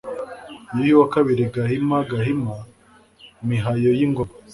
[0.87, 2.55] YUHI II GAHIMA Gahima,
[3.47, 4.33] Mihayo y'ingoma,